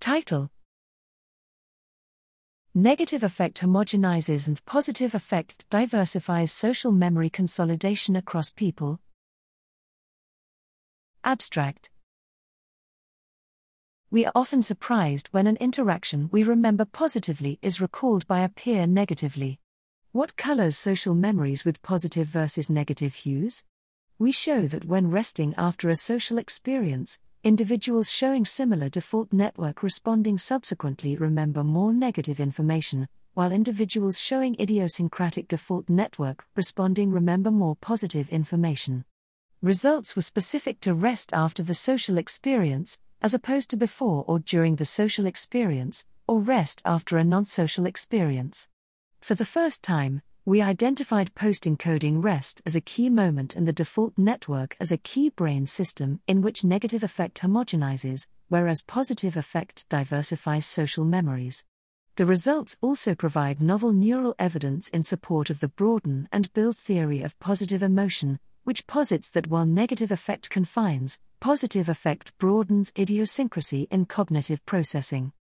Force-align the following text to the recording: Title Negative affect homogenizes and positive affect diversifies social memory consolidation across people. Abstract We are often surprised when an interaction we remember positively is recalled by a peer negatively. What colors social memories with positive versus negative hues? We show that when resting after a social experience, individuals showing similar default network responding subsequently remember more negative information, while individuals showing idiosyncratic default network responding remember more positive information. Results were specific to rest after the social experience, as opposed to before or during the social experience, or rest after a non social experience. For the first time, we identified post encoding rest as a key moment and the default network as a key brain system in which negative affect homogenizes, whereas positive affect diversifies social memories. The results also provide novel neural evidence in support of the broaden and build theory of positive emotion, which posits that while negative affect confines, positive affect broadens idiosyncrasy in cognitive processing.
Title 0.00 0.50
Negative 2.72 3.24
affect 3.24 3.60
homogenizes 3.60 4.46
and 4.46 4.64
positive 4.64 5.12
affect 5.12 5.68
diversifies 5.70 6.52
social 6.52 6.92
memory 6.92 7.28
consolidation 7.28 8.14
across 8.14 8.50
people. 8.50 9.00
Abstract 11.24 11.90
We 14.10 14.24
are 14.24 14.32
often 14.36 14.62
surprised 14.62 15.28
when 15.32 15.48
an 15.48 15.56
interaction 15.56 16.28
we 16.30 16.44
remember 16.44 16.84
positively 16.84 17.58
is 17.60 17.80
recalled 17.80 18.26
by 18.28 18.40
a 18.40 18.48
peer 18.48 18.86
negatively. 18.86 19.58
What 20.12 20.36
colors 20.36 20.76
social 20.76 21.14
memories 21.14 21.64
with 21.64 21.82
positive 21.82 22.28
versus 22.28 22.70
negative 22.70 23.14
hues? 23.14 23.64
We 24.16 24.30
show 24.30 24.62
that 24.68 24.84
when 24.84 25.10
resting 25.10 25.54
after 25.58 25.90
a 25.90 25.96
social 25.96 26.38
experience, 26.38 27.18
individuals 27.48 28.10
showing 28.10 28.44
similar 28.44 28.90
default 28.90 29.32
network 29.32 29.82
responding 29.82 30.36
subsequently 30.36 31.16
remember 31.16 31.64
more 31.64 31.94
negative 31.94 32.38
information, 32.38 33.08
while 33.32 33.50
individuals 33.52 34.20
showing 34.20 34.54
idiosyncratic 34.60 35.48
default 35.48 35.88
network 35.88 36.44
responding 36.54 37.10
remember 37.10 37.50
more 37.50 37.74
positive 37.74 38.28
information. 38.28 39.02
Results 39.62 40.14
were 40.14 40.20
specific 40.20 40.78
to 40.80 40.92
rest 40.92 41.32
after 41.32 41.62
the 41.62 41.72
social 41.72 42.18
experience, 42.18 42.98
as 43.22 43.32
opposed 43.32 43.70
to 43.70 43.78
before 43.78 44.26
or 44.28 44.40
during 44.40 44.76
the 44.76 44.84
social 44.84 45.24
experience, 45.24 46.04
or 46.26 46.42
rest 46.42 46.82
after 46.84 47.16
a 47.16 47.24
non 47.24 47.46
social 47.46 47.86
experience. 47.86 48.68
For 49.22 49.34
the 49.34 49.46
first 49.46 49.82
time, 49.82 50.20
we 50.48 50.62
identified 50.62 51.34
post 51.34 51.64
encoding 51.64 52.24
rest 52.24 52.62
as 52.64 52.74
a 52.74 52.80
key 52.80 53.10
moment 53.10 53.54
and 53.54 53.68
the 53.68 53.72
default 53.74 54.16
network 54.16 54.78
as 54.80 54.90
a 54.90 54.96
key 54.96 55.28
brain 55.28 55.66
system 55.66 56.20
in 56.26 56.40
which 56.40 56.64
negative 56.64 57.02
affect 57.02 57.42
homogenizes, 57.42 58.28
whereas 58.48 58.82
positive 58.82 59.36
affect 59.36 59.86
diversifies 59.90 60.64
social 60.64 61.04
memories. 61.04 61.66
The 62.16 62.24
results 62.24 62.78
also 62.80 63.14
provide 63.14 63.60
novel 63.60 63.92
neural 63.92 64.34
evidence 64.38 64.88
in 64.88 65.02
support 65.02 65.50
of 65.50 65.60
the 65.60 65.68
broaden 65.68 66.30
and 66.32 66.50
build 66.54 66.78
theory 66.78 67.20
of 67.20 67.38
positive 67.40 67.82
emotion, 67.82 68.40
which 68.64 68.86
posits 68.86 69.28
that 69.32 69.48
while 69.48 69.66
negative 69.66 70.10
affect 70.10 70.48
confines, 70.48 71.18
positive 71.40 71.90
affect 71.90 72.32
broadens 72.38 72.90
idiosyncrasy 72.98 73.86
in 73.90 74.06
cognitive 74.06 74.64
processing. 74.64 75.32